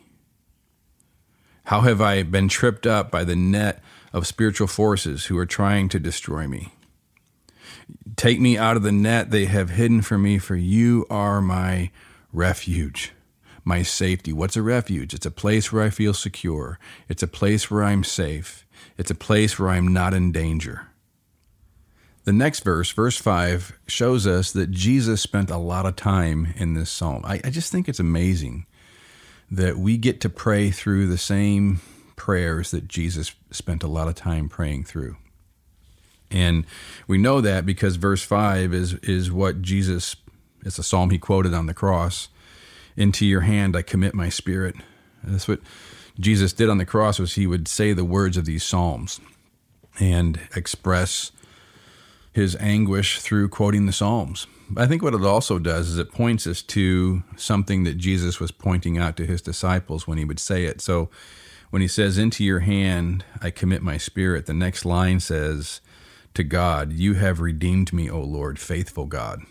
How 1.65 1.81
have 1.81 2.01
I 2.01 2.23
been 2.23 2.47
tripped 2.47 2.85
up 2.85 3.11
by 3.11 3.23
the 3.23 3.35
net 3.35 3.81
of 4.13 4.27
spiritual 4.27 4.67
forces 4.67 5.25
who 5.25 5.37
are 5.37 5.45
trying 5.45 5.89
to 5.89 5.99
destroy 5.99 6.47
me? 6.47 6.73
Take 8.15 8.39
me 8.39 8.57
out 8.57 8.77
of 8.77 8.83
the 8.83 8.91
net 8.91 9.31
they 9.31 9.45
have 9.45 9.71
hidden 9.71 10.01
for 10.01 10.17
me, 10.17 10.37
for 10.37 10.55
you 10.55 11.05
are 11.09 11.41
my 11.41 11.91
refuge, 12.31 13.11
my 13.65 13.81
safety. 13.81 14.31
What's 14.31 14.55
a 14.55 14.61
refuge? 14.61 15.13
It's 15.13 15.25
a 15.25 15.31
place 15.31 15.73
where 15.73 15.83
I 15.83 15.89
feel 15.89 16.13
secure. 16.13 16.79
It's 17.09 17.23
a 17.23 17.27
place 17.27 17.69
where 17.69 17.83
I'm 17.83 18.03
safe. 18.03 18.65
It's 18.97 19.11
a 19.11 19.15
place 19.15 19.59
where 19.59 19.69
I'm 19.69 19.91
not 19.91 20.13
in 20.13 20.31
danger. 20.31 20.87
The 22.23 22.33
next 22.33 22.61
verse, 22.61 22.91
verse 22.91 23.17
5, 23.17 23.77
shows 23.87 24.25
us 24.25 24.51
that 24.51 24.71
Jesus 24.71 25.21
spent 25.21 25.51
a 25.51 25.57
lot 25.57 25.85
of 25.85 25.95
time 25.95 26.53
in 26.55 26.73
this 26.73 26.89
psalm. 26.89 27.21
I, 27.25 27.41
I 27.43 27.49
just 27.49 27.71
think 27.71 27.89
it's 27.89 27.99
amazing 27.99 28.65
that 29.51 29.77
we 29.77 29.97
get 29.97 30.21
to 30.21 30.29
pray 30.29 30.71
through 30.71 31.07
the 31.07 31.17
same 31.17 31.81
prayers 32.15 32.71
that 32.71 32.87
Jesus 32.87 33.35
spent 33.51 33.83
a 33.83 33.87
lot 33.87 34.07
of 34.07 34.15
time 34.15 34.49
praying 34.49 34.85
through. 34.85 35.17
And 36.31 36.65
we 37.07 37.17
know 37.17 37.41
that 37.41 37.65
because 37.65 37.97
verse 37.97 38.23
5 38.23 38.73
is, 38.73 38.93
is 38.95 39.31
what 39.31 39.61
Jesus, 39.61 40.15
it's 40.63 40.79
a 40.79 40.83
psalm 40.83 41.11
he 41.11 41.19
quoted 41.19 41.53
on 41.53 41.67
the 41.67 41.73
cross. 41.73 42.29
Into 42.97 43.25
your 43.25 43.41
hand 43.41 43.75
I 43.75 43.81
commit 43.81 44.13
my 44.13 44.29
spirit. 44.29 44.75
that's 45.23 45.47
what 45.47 45.59
Jesus 46.19 46.53
did 46.53 46.69
on 46.69 46.77
the 46.77 46.85
cross 46.85 47.19
was 47.19 47.35
he 47.35 47.47
would 47.47 47.67
say 47.67 47.93
the 47.93 48.05
words 48.05 48.37
of 48.37 48.45
these 48.45 48.63
psalms 48.63 49.19
and 49.99 50.39
express 50.55 51.31
his 52.31 52.55
anguish 52.57 53.19
through 53.19 53.49
quoting 53.49 53.85
the 53.85 53.93
psalms. 53.93 54.47
I 54.75 54.87
think 54.87 55.03
what 55.03 55.13
it 55.13 55.23
also 55.23 55.59
does 55.59 55.89
is 55.89 55.97
it 55.97 56.11
points 56.11 56.47
us 56.47 56.61
to 56.63 57.23
something 57.35 57.83
that 57.83 57.97
Jesus 57.97 58.39
was 58.39 58.51
pointing 58.51 58.97
out 58.97 59.15
to 59.17 59.25
his 59.25 59.41
disciples 59.41 60.07
when 60.07 60.17
he 60.17 60.25
would 60.25 60.39
say 60.39 60.65
it. 60.65 60.81
So 60.81 61.09
when 61.69 61.81
he 61.81 61.87
says, 61.87 62.17
Into 62.17 62.43
your 62.43 62.59
hand 62.59 63.23
I 63.41 63.51
commit 63.51 63.81
my 63.81 63.97
spirit, 63.97 64.45
the 64.45 64.53
next 64.53 64.85
line 64.85 65.19
says, 65.19 65.81
to 66.35 66.43
God, 66.43 66.93
You 66.93 67.15
have 67.15 67.39
redeemed 67.39 67.93
me, 67.93 68.09
O 68.09 68.19
Lord, 68.21 68.59
faithful 68.59 69.05
God. 69.05 69.41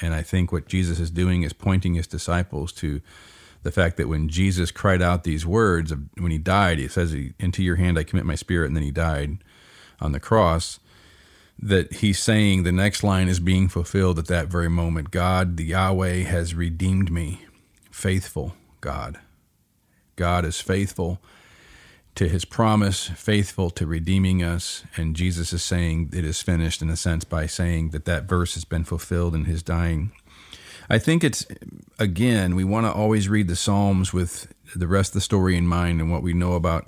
And 0.00 0.14
I 0.14 0.22
think 0.22 0.52
what 0.52 0.66
Jesus 0.66 1.00
is 1.00 1.10
doing 1.10 1.42
is 1.42 1.52
pointing 1.52 1.94
his 1.94 2.06
disciples 2.06 2.72
to 2.74 3.00
the 3.62 3.72
fact 3.72 3.96
that 3.96 4.08
when 4.08 4.28
Jesus 4.28 4.70
cried 4.70 5.02
out 5.02 5.24
these 5.24 5.46
words, 5.46 5.92
when 6.18 6.30
he 6.30 6.38
died, 6.38 6.78
he 6.78 6.88
says, 6.88 7.14
Into 7.38 7.62
your 7.62 7.76
hand 7.76 7.98
I 7.98 8.04
commit 8.04 8.26
my 8.26 8.34
spirit, 8.34 8.66
and 8.66 8.76
then 8.76 8.82
he 8.82 8.90
died 8.90 9.38
on 10.00 10.12
the 10.12 10.20
cross, 10.20 10.80
that 11.58 11.94
he's 11.94 12.18
saying 12.18 12.62
the 12.62 12.72
next 12.72 13.02
line 13.02 13.28
is 13.28 13.40
being 13.40 13.68
fulfilled 13.68 14.18
at 14.18 14.26
that 14.26 14.48
very 14.48 14.68
moment. 14.68 15.10
God, 15.10 15.56
the 15.56 15.64
Yahweh, 15.64 16.24
has 16.24 16.54
redeemed 16.54 17.10
me, 17.10 17.46
faithful 17.90 18.54
God. 18.80 19.18
God 20.16 20.44
is 20.44 20.60
faithful 20.60 21.20
to 22.14 22.28
his 22.28 22.44
promise, 22.44 23.08
faithful 23.08 23.70
to 23.70 23.86
redeeming 23.86 24.42
us. 24.42 24.84
And 24.96 25.16
Jesus 25.16 25.52
is 25.52 25.62
saying 25.62 26.10
it 26.12 26.24
is 26.24 26.42
finished 26.42 26.80
in 26.80 26.88
a 26.88 26.96
sense 26.96 27.24
by 27.24 27.46
saying 27.46 27.90
that 27.90 28.04
that 28.04 28.24
verse 28.24 28.54
has 28.54 28.64
been 28.64 28.84
fulfilled 28.84 29.34
in 29.34 29.46
his 29.46 29.62
dying. 29.62 30.12
I 30.88 30.98
think 30.98 31.24
it's, 31.24 31.46
again, 31.98 32.54
we 32.54 32.62
want 32.64 32.86
to 32.86 32.92
always 32.92 33.28
read 33.28 33.48
the 33.48 33.56
Psalms 33.56 34.12
with 34.12 34.52
the 34.76 34.86
rest 34.86 35.10
of 35.10 35.14
the 35.14 35.20
story 35.22 35.56
in 35.56 35.66
mind 35.66 36.00
and 36.00 36.10
what 36.10 36.22
we 36.22 36.34
know 36.34 36.52
about 36.52 36.86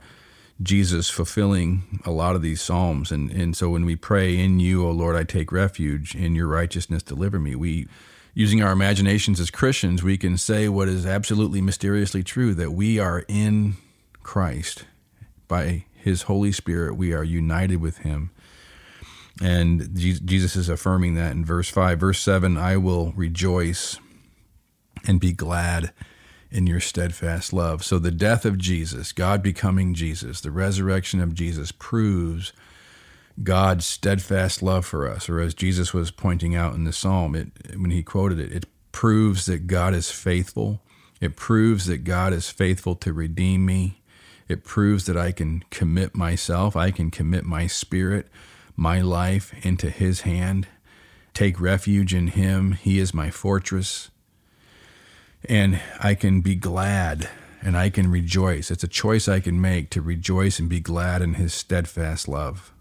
Jesus 0.63 1.11
fulfilling 1.11 2.01
a 2.05 2.11
lot 2.11 2.37
of 2.37 2.43
these 2.43 2.63
Psalms. 2.63 3.11
And, 3.11 3.31
and 3.31 3.57
so 3.57 3.71
when 3.71 3.85
we 3.85 3.97
pray, 3.97 4.39
In 4.39 4.61
you, 4.61 4.87
O 4.87 4.91
Lord, 4.91 5.17
I 5.17 5.25
take 5.25 5.51
refuge, 5.51 6.15
in 6.15 6.35
your 6.35 6.47
righteousness 6.47 7.03
deliver 7.03 7.39
me, 7.39 7.55
we, 7.55 7.89
using 8.33 8.63
our 8.63 8.73
imaginations 8.73 9.41
as 9.41 9.51
Christians, 9.51 10.03
we 10.03 10.19
can 10.19 10.37
say 10.37 10.69
what 10.69 10.89
is 10.89 11.05
absolutely 11.05 11.61
mysteriously 11.61 12.23
true 12.23 12.55
that 12.55 12.73
we 12.73 12.99
are 12.99 13.25
in 13.29 13.77
Christ 14.23 14.85
by 15.49 15.85
his 15.95 16.23
Holy 16.23 16.53
Spirit, 16.53 16.97
we 16.97 17.13
are 17.13 17.25
united 17.25 17.81
with 17.81 17.99
him. 17.99 18.31
And 19.43 19.95
Jesus 19.95 20.57
is 20.57 20.69
affirming 20.69 21.15
that 21.17 21.33
in 21.33 21.45
verse 21.45 21.69
5. 21.69 22.01
Verse 22.01 22.21
7 22.21 22.57
I 22.57 22.77
will 22.77 23.13
rejoice 23.13 23.99
and 25.07 25.21
be 25.21 25.33
glad 25.33 25.93
in 26.51 26.67
your 26.67 26.81
steadfast 26.81 27.53
love. 27.53 27.85
So 27.85 27.99
the 27.99 28.11
death 28.11 28.45
of 28.45 28.57
Jesus, 28.57 29.13
God 29.13 29.43
becoming 29.43 29.95
Jesus, 29.95 30.41
the 30.41 30.51
resurrection 30.51 31.21
of 31.21 31.35
Jesus 31.35 31.73
proves 31.73 32.53
God's 33.43 33.87
steadfast 33.87 34.63
love 34.63 34.87
for 34.87 35.09
us. 35.09 35.29
Or 35.29 35.41
as 35.41 35.55
Jesus 35.55 35.93
was 35.93 36.11
pointing 36.11 36.55
out 36.55 36.75
in 36.75 36.85
the 36.85 36.93
psalm, 36.93 37.35
it, 37.35 37.49
when 37.77 37.91
he 37.91 38.03
quoted 38.03 38.41
it, 38.41 38.53
it 38.53 38.67
proves 38.93 39.47
that 39.47 39.67
God 39.67 39.95
is 39.95 40.11
faithful. 40.11 40.81
It 41.21 41.37
proves 41.37 41.87
that 41.87 42.05
God 42.05 42.33
is 42.33 42.49
faithful 42.49 42.95
to 42.97 43.13
redeem 43.13 43.67
me. 43.67 44.01
It 44.49 44.65
proves 44.65 45.07
that 45.07 45.17
I 45.17 45.33
can 45.33 45.65
commit 45.71 46.15
myself, 46.15 46.77
I 46.77 46.91
can 46.91 47.11
commit 47.11 47.45
my 47.45 47.67
spirit, 47.67 48.29
my 48.77 49.01
life 49.01 49.53
into 49.65 49.91
His 49.91 50.21
hand, 50.23 50.69
take 51.35 51.61
refuge 51.61 52.15
in 52.15 52.29
Him. 52.29 52.73
He 52.73 52.99
is 52.99 53.13
my 53.13 53.31
fortress. 53.31 54.11
And 55.49 55.81
I 56.01 56.15
can 56.15 56.41
be 56.41 56.55
glad 56.55 57.29
and 57.63 57.77
I 57.77 57.91
can 57.91 58.11
rejoice. 58.11 58.71
It's 58.71 58.85
a 58.85 58.89
choice 58.89 59.29
I 59.29 59.41
can 59.41 59.61
make 59.61 59.91
to 59.91 60.01
rejoice 60.01 60.59
and 60.59 60.69
be 60.69 60.81
glad 60.81 61.23
in 61.23 61.35
His 61.35 61.53
steadfast 61.53 62.29
love. 62.29 62.73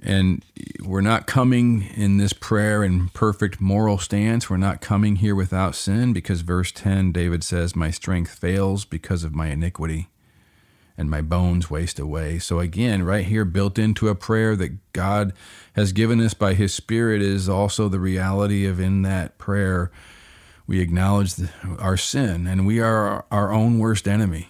And 0.00 0.44
we're 0.82 1.00
not 1.00 1.26
coming 1.26 1.88
in 1.96 2.18
this 2.18 2.32
prayer 2.32 2.84
in 2.84 3.08
perfect 3.08 3.60
moral 3.60 3.98
stance. 3.98 4.48
We're 4.48 4.56
not 4.56 4.80
coming 4.80 5.16
here 5.16 5.34
without 5.34 5.74
sin 5.74 6.12
because 6.12 6.42
verse 6.42 6.70
10, 6.70 7.12
David 7.12 7.42
says, 7.42 7.74
My 7.74 7.90
strength 7.90 8.32
fails 8.32 8.84
because 8.84 9.24
of 9.24 9.34
my 9.34 9.48
iniquity 9.48 10.08
and 10.96 11.10
my 11.10 11.20
bones 11.20 11.70
waste 11.70 11.98
away. 11.98 12.38
So, 12.38 12.60
again, 12.60 13.02
right 13.02 13.24
here, 13.24 13.44
built 13.44 13.78
into 13.78 14.08
a 14.08 14.14
prayer 14.14 14.54
that 14.56 14.92
God 14.92 15.32
has 15.74 15.92
given 15.92 16.20
us 16.20 16.34
by 16.34 16.54
His 16.54 16.74
Spirit, 16.74 17.22
is 17.22 17.48
also 17.48 17.88
the 17.88 18.00
reality 18.00 18.66
of 18.66 18.80
in 18.80 19.02
that 19.02 19.38
prayer, 19.38 19.90
we 20.66 20.80
acknowledge 20.80 21.34
our 21.78 21.96
sin 21.96 22.46
and 22.46 22.66
we 22.66 22.78
are 22.78 23.24
our 23.30 23.52
own 23.52 23.78
worst 23.78 24.06
enemy 24.06 24.48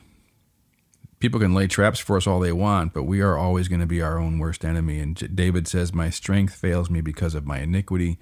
people 1.19 1.41
can 1.41 1.55
lay 1.55 1.67
traps 1.67 1.99
for 1.99 2.17
us 2.17 2.27
all 2.27 2.41
they 2.41 2.53
want, 2.53 2.93
but 2.93 3.05
we 3.05 3.21
are 3.21 3.37
always 3.37 3.69
going 3.69 3.81
to 3.81 3.87
be 3.87 4.03
our 4.03 4.19
own 4.19 4.39
worst 4.39 4.65
enemy. 4.65 5.01
And 5.01 5.35
David 5.35 5.67
says, 5.67 5.93
My 5.93 6.11
strength 6.11 6.55
fails 6.55 6.91
me 6.91 7.01
because 7.01 7.35
of 7.35 7.47
my 7.47 7.59
iniquity. 7.59 8.19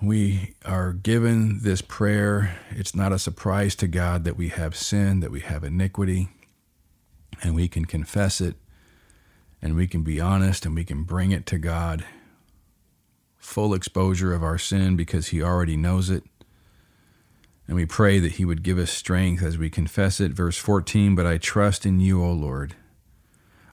We 0.00 0.54
are 0.64 0.92
given 0.92 1.60
this 1.62 1.80
prayer. 1.80 2.58
It's 2.70 2.94
not 2.94 3.12
a 3.12 3.18
surprise 3.18 3.76
to 3.76 3.86
God 3.86 4.24
that 4.24 4.36
we 4.36 4.48
have 4.48 4.76
sin, 4.76 5.20
that 5.20 5.30
we 5.30 5.40
have 5.40 5.62
iniquity, 5.62 6.28
and 7.42 7.54
we 7.54 7.68
can 7.68 7.84
confess 7.84 8.40
it, 8.40 8.56
and 9.60 9.76
we 9.76 9.86
can 9.86 10.02
be 10.02 10.20
honest, 10.20 10.66
and 10.66 10.74
we 10.74 10.84
can 10.84 11.04
bring 11.04 11.30
it 11.30 11.46
to 11.46 11.58
God. 11.58 12.04
Full 13.36 13.74
exposure 13.74 14.34
of 14.34 14.42
our 14.42 14.58
sin 14.58 14.96
because 14.96 15.28
He 15.28 15.42
already 15.42 15.76
knows 15.76 16.10
it. 16.10 16.24
And 17.72 17.78
we 17.78 17.86
pray 17.86 18.18
that 18.18 18.32
He 18.32 18.44
would 18.44 18.62
give 18.62 18.76
us 18.76 18.90
strength 18.90 19.42
as 19.42 19.56
we 19.56 19.70
confess 19.70 20.20
it. 20.20 20.32
Verse 20.32 20.58
14, 20.58 21.14
but 21.14 21.24
I 21.24 21.38
trust 21.38 21.86
in 21.86 22.00
you, 22.00 22.22
O 22.22 22.30
Lord. 22.30 22.74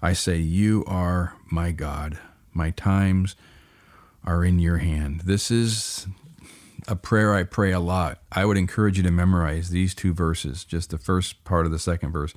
I 0.02 0.14
say, 0.14 0.38
You 0.38 0.86
are 0.88 1.36
my 1.52 1.72
God. 1.72 2.18
My 2.54 2.72
times 2.72 3.36
are 4.24 4.46
in 4.46 4.58
your 4.58 4.78
hand. 4.78 5.24
This 5.26 5.52
is 5.52 6.08
a 6.88 6.96
prayer 6.96 7.34
I 7.34 7.44
pray 7.44 7.74
a 7.74 7.82
lot. 7.82 8.22
I 8.32 8.46
would 8.46 8.56
encourage 8.56 8.96
you 8.96 9.04
to 9.04 9.12
memorize 9.12 9.70
these 9.70 9.94
two 9.94 10.14
verses, 10.14 10.64
just 10.64 10.92
the 10.92 10.98
first 10.98 11.44
part 11.44 11.66
of 11.66 11.74
the 11.74 11.78
second 11.78 12.14
verse, 12.14 12.34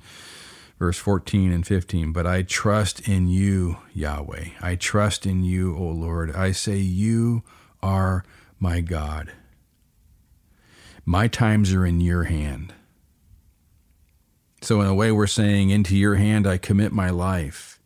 verse 0.79 0.97
14 0.97 1.53
and 1.53 1.65
15. 1.65 2.11
But 2.11 2.27
I 2.27 2.41
trust 2.41 3.07
in 3.07 3.29
you, 3.29 3.77
Yahweh. 3.93 4.47
I 4.61 4.75
trust 4.75 5.25
in 5.25 5.45
you, 5.45 5.77
O 5.77 5.83
Lord. 5.83 6.35
I 6.35 6.51
say, 6.51 6.75
You 6.75 7.43
are 7.81 8.25
my 8.59 8.81
God. 8.81 9.31
My 11.05 11.27
times 11.27 11.73
are 11.73 11.85
in 11.85 11.99
your 11.99 12.23
hand. 12.23 12.73
So, 14.61 14.79
in 14.79 14.87
a 14.87 14.95
way, 14.95 15.11
we're 15.11 15.27
saying, 15.27 15.69
Into 15.69 15.97
your 15.97 16.15
hand 16.15 16.47
I 16.47 16.57
commit 16.57 16.93
my 16.93 17.09
life. 17.09 17.79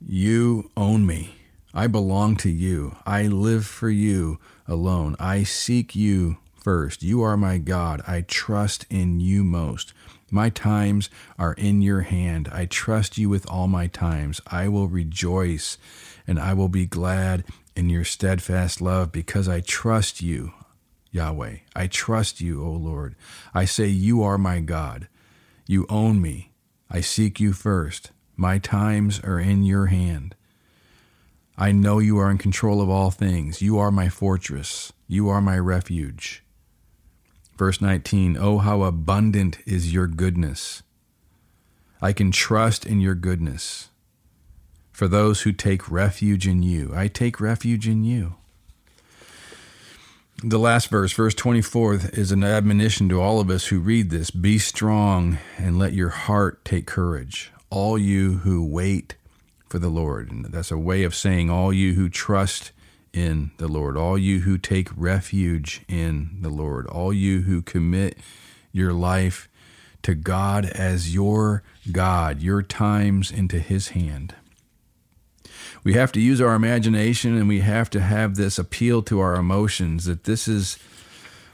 You 0.00 0.70
own 0.76 1.06
me. 1.06 1.34
I 1.74 1.86
belong 1.88 2.36
to 2.36 2.48
you. 2.48 2.96
I 3.04 3.26
live 3.26 3.66
for 3.66 3.90
you 3.90 4.38
alone. 4.66 5.16
I 5.20 5.42
seek 5.42 5.94
you 5.94 6.38
first. 6.54 7.02
You 7.02 7.20
are 7.20 7.36
my 7.36 7.58
God. 7.58 8.00
I 8.06 8.22
trust 8.22 8.86
in 8.88 9.20
you 9.20 9.44
most. 9.44 9.92
My 10.30 10.48
times 10.48 11.10
are 11.38 11.52
in 11.52 11.82
your 11.82 12.00
hand. 12.00 12.48
I 12.50 12.64
trust 12.64 13.18
you 13.18 13.28
with 13.28 13.48
all 13.50 13.68
my 13.68 13.86
times. 13.86 14.40
I 14.46 14.68
will 14.68 14.88
rejoice 14.88 15.76
and 16.26 16.40
I 16.40 16.54
will 16.54 16.70
be 16.70 16.86
glad 16.86 17.44
in 17.76 17.90
your 17.90 18.04
steadfast 18.04 18.80
love 18.80 19.12
because 19.12 19.46
I 19.46 19.60
trust 19.60 20.22
you. 20.22 20.54
Yahweh. 21.16 21.56
I 21.74 21.86
trust 21.88 22.40
you, 22.40 22.64
O 22.64 22.70
Lord. 22.70 23.16
I 23.52 23.64
say, 23.64 23.86
You 23.86 24.22
are 24.22 24.38
my 24.38 24.60
God. 24.60 25.08
You 25.66 25.86
own 25.88 26.22
me. 26.22 26.52
I 26.88 27.00
seek 27.00 27.40
you 27.40 27.52
first. 27.52 28.12
My 28.36 28.58
times 28.58 29.18
are 29.20 29.40
in 29.40 29.64
your 29.64 29.86
hand. 29.86 30.36
I 31.58 31.72
know 31.72 31.98
you 31.98 32.18
are 32.18 32.30
in 32.30 32.38
control 32.38 32.80
of 32.80 32.90
all 32.90 33.10
things. 33.10 33.62
You 33.62 33.78
are 33.78 33.90
my 33.90 34.08
fortress. 34.08 34.92
You 35.08 35.28
are 35.28 35.40
my 35.40 35.58
refuge. 35.58 36.44
Verse 37.56 37.80
19 37.80 38.36
Oh, 38.38 38.58
how 38.58 38.82
abundant 38.82 39.58
is 39.66 39.92
your 39.92 40.06
goodness! 40.06 40.82
I 42.02 42.12
can 42.12 42.30
trust 42.30 42.84
in 42.84 43.00
your 43.00 43.14
goodness. 43.14 43.88
For 44.92 45.08
those 45.08 45.42
who 45.42 45.52
take 45.52 45.90
refuge 45.90 46.46
in 46.46 46.62
you, 46.62 46.92
I 46.94 47.08
take 47.08 47.40
refuge 47.40 47.88
in 47.88 48.04
you. 48.04 48.36
The 50.42 50.58
last 50.58 50.88
verse, 50.88 51.14
verse 51.14 51.34
24, 51.34 51.94
is 52.12 52.30
an 52.30 52.44
admonition 52.44 53.08
to 53.08 53.22
all 53.22 53.40
of 53.40 53.48
us 53.48 53.68
who 53.68 53.80
read 53.80 54.10
this 54.10 54.30
Be 54.30 54.58
strong 54.58 55.38
and 55.56 55.78
let 55.78 55.94
your 55.94 56.10
heart 56.10 56.62
take 56.62 56.86
courage, 56.86 57.50
all 57.70 57.96
you 57.96 58.38
who 58.38 58.62
wait 58.62 59.16
for 59.66 59.78
the 59.78 59.88
Lord. 59.88 60.30
And 60.30 60.44
that's 60.44 60.70
a 60.70 60.76
way 60.76 61.04
of 61.04 61.14
saying, 61.14 61.48
All 61.48 61.72
you 61.72 61.94
who 61.94 62.10
trust 62.10 62.72
in 63.14 63.52
the 63.56 63.66
Lord, 63.66 63.96
all 63.96 64.18
you 64.18 64.40
who 64.40 64.58
take 64.58 64.90
refuge 64.94 65.80
in 65.88 66.36
the 66.42 66.50
Lord, 66.50 66.86
all 66.86 67.14
you 67.14 67.42
who 67.42 67.62
commit 67.62 68.18
your 68.72 68.92
life 68.92 69.48
to 70.02 70.14
God 70.14 70.66
as 70.66 71.14
your 71.14 71.62
God, 71.90 72.42
your 72.42 72.62
times 72.62 73.30
into 73.30 73.58
His 73.58 73.88
hand. 73.88 74.34
We 75.86 75.94
have 75.94 76.10
to 76.12 76.20
use 76.20 76.40
our 76.40 76.56
imagination 76.56 77.36
and 77.36 77.46
we 77.46 77.60
have 77.60 77.90
to 77.90 78.00
have 78.00 78.34
this 78.34 78.58
appeal 78.58 79.02
to 79.02 79.20
our 79.20 79.36
emotions 79.36 80.06
that 80.06 80.24
this 80.24 80.48
is 80.48 80.80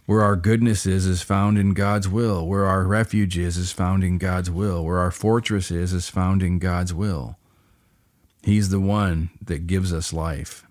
where 0.07 0.23
our 0.23 0.37
goodness 0.37 0.87
is, 0.87 1.05
is 1.05 1.21
found 1.21 1.59
in 1.59 1.75
God's 1.75 2.09
will. 2.09 2.47
Where 2.47 2.65
our 2.65 2.85
refuge 2.85 3.37
is, 3.37 3.59
is 3.59 3.73
found 3.73 4.03
in 4.03 4.17
God's 4.17 4.51
will. 4.51 4.87
Where 4.87 4.97
our 4.97 5.11
fortress 5.11 5.71
is, 5.71 5.93
is 5.93 6.09
found 6.09 6.43
in 6.43 6.59
God's 6.59 6.95
will. 6.95 7.37
He's 8.43 8.71
the 8.71 8.81
one 8.81 9.29
that 9.45 9.67
gives 9.67 9.93
us 9.93 10.15
life. 10.15 10.65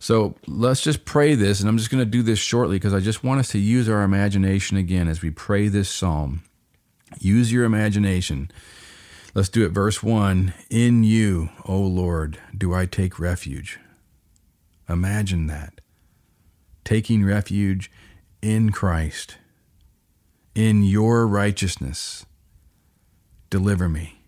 So 0.00 0.34
let's 0.48 0.80
just 0.80 1.04
pray 1.04 1.36
this, 1.36 1.60
and 1.60 1.68
I'm 1.68 1.78
just 1.78 1.90
going 1.90 2.04
to 2.04 2.10
do 2.10 2.24
this 2.24 2.40
shortly 2.40 2.74
because 2.74 2.92
I 2.92 2.98
just 2.98 3.22
want 3.22 3.38
us 3.38 3.50
to 3.50 3.60
use 3.60 3.88
our 3.88 4.02
imagination 4.02 4.76
again 4.76 5.06
as 5.06 5.22
we 5.22 5.30
pray 5.30 5.68
this 5.68 5.88
psalm. 5.88 6.42
Use 7.20 7.52
your 7.52 7.62
imagination. 7.62 8.50
Let's 9.36 9.50
do 9.50 9.66
it. 9.66 9.72
Verse 9.72 10.02
1 10.02 10.54
In 10.70 11.04
you, 11.04 11.50
O 11.66 11.78
Lord, 11.78 12.38
do 12.56 12.72
I 12.72 12.86
take 12.86 13.18
refuge. 13.18 13.78
Imagine 14.88 15.46
that. 15.48 15.82
Taking 16.84 17.22
refuge 17.22 17.90
in 18.40 18.70
Christ, 18.72 19.36
in 20.54 20.82
your 20.84 21.26
righteousness. 21.26 22.24
Deliver 23.50 23.90
me. 23.90 24.22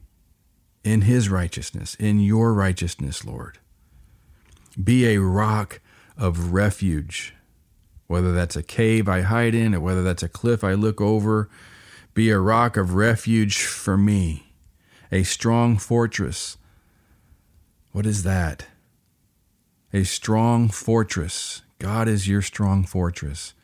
In 0.84 1.00
his 1.00 1.30
righteousness, 1.30 1.94
in 1.94 2.20
your 2.20 2.52
righteousness, 2.52 3.24
Lord. 3.24 3.56
Be 4.84 5.06
a 5.06 5.22
rock 5.22 5.80
of 6.18 6.52
refuge, 6.52 7.34
whether 8.08 8.32
that's 8.34 8.56
a 8.56 8.62
cave 8.62 9.08
I 9.08 9.22
hide 9.22 9.54
in 9.54 9.74
or 9.74 9.80
whether 9.80 10.02
that's 10.02 10.22
a 10.22 10.28
cliff 10.28 10.62
I 10.62 10.74
look 10.74 11.00
over. 11.00 11.48
Be 12.12 12.28
a 12.28 12.38
rock 12.38 12.76
of 12.76 12.94
refuge 12.94 13.62
for 13.62 13.96
me, 13.96 14.47
a 15.10 15.22
strong 15.22 15.78
fortress. 15.78 16.56
What 17.92 18.06
is 18.06 18.22
that? 18.22 18.66
A 19.92 20.04
strong 20.04 20.68
fortress. 20.68 21.62
God 21.78 22.08
is 22.08 22.28
your 22.28 22.42
strong 22.42 22.84
fortress. 22.84 23.54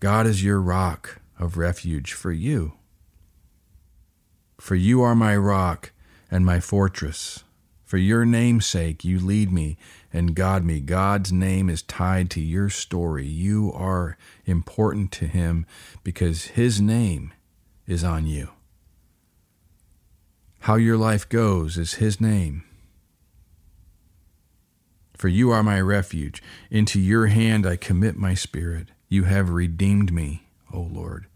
God 0.00 0.26
is 0.26 0.42
your 0.42 0.60
rock 0.60 1.20
of 1.38 1.56
refuge 1.56 2.12
for 2.12 2.32
you. 2.32 2.74
For 4.58 4.74
you 4.74 5.02
are 5.02 5.14
my 5.14 5.36
rock 5.36 5.92
and 6.30 6.46
my 6.46 6.60
fortress. 6.60 7.44
For 7.84 7.98
your 7.98 8.24
name's 8.24 8.64
sake, 8.64 9.04
you 9.04 9.20
lead 9.20 9.52
me 9.52 9.76
and 10.12 10.34
guide 10.34 10.64
me. 10.64 10.80
God's 10.80 11.32
name 11.32 11.68
is 11.68 11.82
tied 11.82 12.30
to 12.30 12.40
your 12.40 12.70
story. 12.70 13.26
You 13.26 13.72
are 13.74 14.16
important 14.46 15.12
to 15.12 15.26
Him 15.26 15.66
because 16.02 16.46
His 16.46 16.80
name 16.80 17.34
is 17.86 18.02
on 18.02 18.26
you. 18.26 18.53
How 20.64 20.76
your 20.76 20.96
life 20.96 21.28
goes 21.28 21.76
is 21.76 22.00
His 22.00 22.22
name. 22.22 22.64
For 25.12 25.28
you 25.28 25.50
are 25.50 25.62
my 25.62 25.78
refuge. 25.78 26.42
Into 26.70 26.98
your 26.98 27.26
hand 27.26 27.66
I 27.66 27.76
commit 27.76 28.16
my 28.16 28.32
spirit. 28.32 28.88
You 29.10 29.24
have 29.24 29.50
redeemed 29.50 30.10
me, 30.10 30.46
O 30.72 30.80
Lord. 30.80 31.26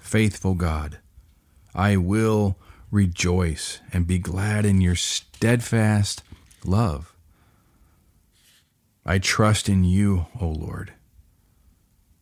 Faithful 0.00 0.54
God, 0.54 0.98
I 1.72 1.96
will 1.96 2.56
rejoice 2.90 3.78
and 3.92 4.08
be 4.08 4.18
glad 4.18 4.66
in 4.66 4.80
your 4.80 4.96
steadfast 4.96 6.24
love. 6.64 7.14
I 9.06 9.20
trust 9.20 9.68
in 9.68 9.84
you, 9.84 10.26
O 10.40 10.48
Lord. 10.48 10.92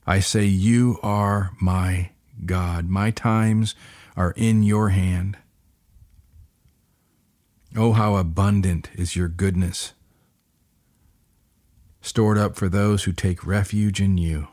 I 0.06 0.20
say, 0.20 0.44
You 0.44 0.98
are 1.02 1.52
my 1.58 2.10
God. 2.44 2.90
My 2.90 3.10
times 3.10 3.74
are 4.18 4.34
in 4.36 4.62
your 4.62 4.90
hand. 4.90 5.38
Oh, 7.74 7.92
how 7.92 8.16
abundant 8.16 8.90
is 8.94 9.16
your 9.16 9.28
goodness, 9.28 9.94
stored 12.02 12.36
up 12.36 12.54
for 12.54 12.68
those 12.68 13.04
who 13.04 13.12
take 13.12 13.46
refuge 13.46 14.00
in 14.00 14.18
you. 14.18 14.48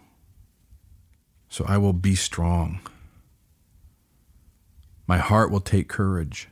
So 1.50 1.66
I 1.68 1.78
will 1.78 1.94
be 1.94 2.16
strong. 2.16 2.80
My 5.06 5.18
heart 5.18 5.52
will 5.52 5.60
take 5.60 5.90
courage 5.90 6.48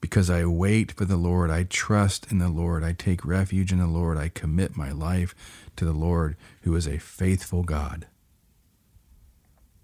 because 0.00 0.28
I 0.28 0.44
wait 0.44 0.92
for 0.92 1.06
the 1.06 1.16
Lord. 1.16 1.50
I 1.50 1.64
trust 1.64 2.30
in 2.30 2.38
the 2.38 2.50
Lord. 2.50 2.84
I 2.84 2.92
take 2.92 3.24
refuge 3.24 3.72
in 3.72 3.78
the 3.78 3.86
Lord. 3.86 4.18
I 4.18 4.28
commit 4.28 4.76
my 4.76 4.92
life 4.92 5.34
to 5.76 5.84
the 5.84 5.94
Lord, 5.94 6.36
who 6.62 6.76
is 6.76 6.86
a 6.86 6.98
faithful 6.98 7.62
God. 7.62 8.06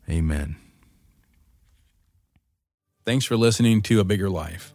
Amen. 0.09 0.57
Thanks 3.07 3.25
for 3.25 3.37
listening 3.37 3.81
to 3.83 3.99
A 3.99 4.05
Bigger 4.05 4.29
Life, 4.29 4.75